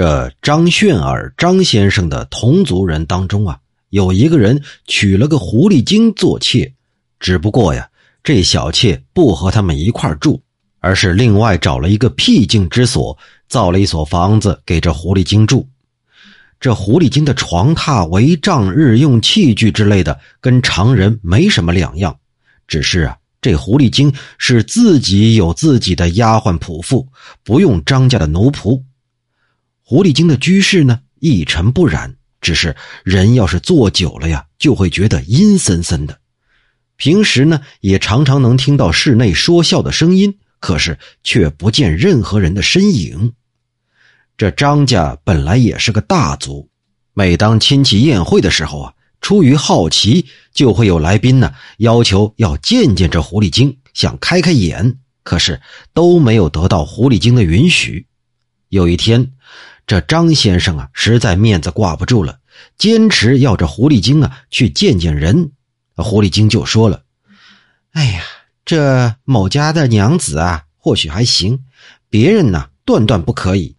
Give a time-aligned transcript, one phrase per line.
[0.00, 3.58] 这张炫儿张先生的同族人当中啊，
[3.90, 6.72] 有一个人娶了个狐狸精做妾，
[7.18, 7.90] 只不过呀，
[8.22, 10.40] 这小妾不和他们一块住，
[10.78, 15.68] 而是另外找了一个僻静之所，造了一所房子给这狐狸精住。
[16.60, 22.16] 这狐狸精的床榻、帷帐、日用器具之类的，跟常人没什么两样，
[22.68, 27.04] 只是啊，这狐狸精是自己有自己的丫鬟仆妇，
[27.42, 28.80] 不用张家的奴仆。
[29.90, 36.20] 狐狸精的居室呢，一尘不染，只是人要是坐久了呀，就会觉得阴森森的。
[36.96, 43.32] 平时呢，也常常能听到室内说笑的声音，可是却不见任何人的身影。
[44.36, 46.68] 这张家本来也是个大族，
[47.14, 48.92] 每当亲戚宴会的时候啊，
[49.22, 55.62] 出于好奇，就会有来宾呢要求要见见这狐狸精，想开开眼，可是
[55.94, 58.04] 都没有得到狐狸精的允许。
[58.68, 59.32] 有一天，
[59.88, 62.38] 这张先生啊，实在面子挂不住了，
[62.76, 65.50] 坚持要这狐狸精啊去见见人。
[65.96, 67.00] 狐狸精就说了
[67.92, 68.22] ：“哎呀，
[68.66, 71.58] 这某家的娘子啊，或许还行，
[72.10, 73.74] 别人呢，断断不可以。”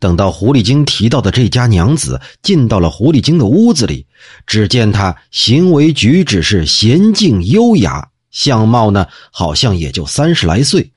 [0.00, 4.04] 等到狐狸精提到的这家娘子进到了狐狸精的屋子里，
[4.48, 10.90] 只见她行为举止是娴静优雅，相貌呢好像也就三十来岁。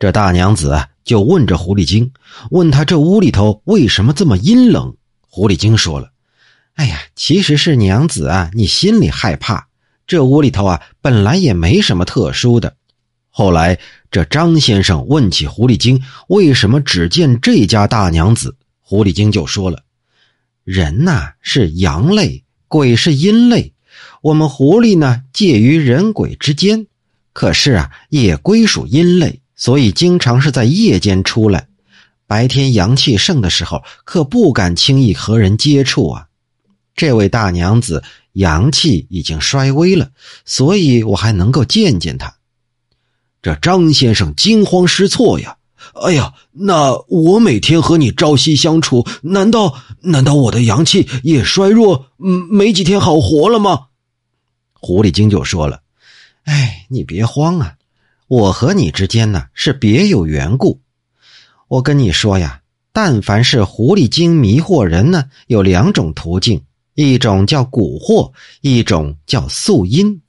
[0.00, 2.10] 这大娘子就问这狐狸精，
[2.50, 4.96] 问他这屋里头为什么这么阴冷？
[5.20, 6.10] 狐狸精说了
[6.72, 9.68] ：“哎呀，其实是娘子啊，你心里害怕。
[10.06, 12.74] 这屋里头啊本来也没什么特殊的。”
[13.28, 13.78] 后来，
[14.10, 19.82] 这张先生问起狐狸精为什么只见这家大娘子，狐狸精就说了
[20.64, 23.74] ：“人呐是阳类，鬼是阴类，
[24.22, 26.86] 我们狐狸呢介于人鬼之间，
[27.34, 31.68] 可是啊也归属阴类，所以经常是在夜间出来，
[32.26, 36.28] 白天阳气盛的时候可不敢轻易和人接触啊。
[36.96, 40.12] 这位大娘子阳气已经衰微了，
[40.46, 42.36] 所以我还能够见见她。”
[43.42, 45.58] 这张先生惊慌失措呀！
[45.92, 53.88] 哎呀，那我每天和你朝夕相处，难道难道我的阳气也衰弱，嗯，没几天好活了吗？
[54.72, 55.82] 狐狸精就说了
[56.44, 57.74] ：“哎，你别慌啊，
[58.30, 60.80] 我和你之间呢是别有缘故。
[61.66, 62.60] 我跟你说呀，
[62.92, 66.62] 但凡是狐狸精迷惑人呢，有两种途径，
[66.94, 68.30] 一种叫蛊惑，
[68.60, 70.22] 一种叫宿阴。”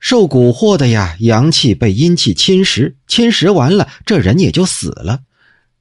[0.00, 5.20] 受蛊惑的呀，阳气被阴气侵蚀，侵蚀完了，这人也就死了。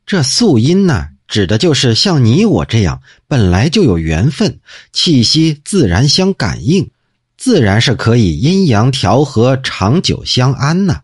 [0.05, 4.59] 这素阴呢，指的就是像你我这样，本来就有缘分，
[4.93, 6.91] 气息自然相感应，
[7.39, 11.01] 自然是可以阴阳调和，长久相安呐。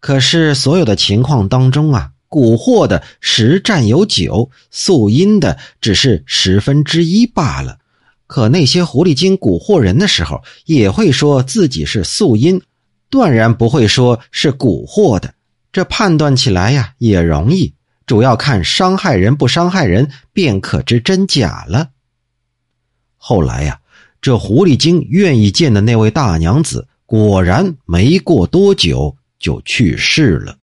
[0.00, 7.78] 可是所有的情况当中啊，蛊惑的十占有九，素因的只是十分之一罢了。
[8.26, 12.60] 可那些狐狸精蛊惑人的时候，也会说自己是素因，
[13.08, 15.34] 断然不会说是蛊惑的。
[15.72, 17.74] 这判断起来呀也容易，
[18.06, 21.90] 主要看伤害人不伤害人，便可知真假了。
[23.16, 23.78] 后来呀，
[24.20, 30.58] 这狐狸精愿意见的那位大娘子，果然没过多久就去世了。